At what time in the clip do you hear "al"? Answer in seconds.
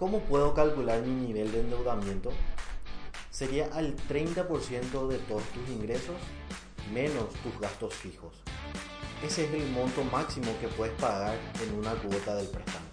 3.66-3.94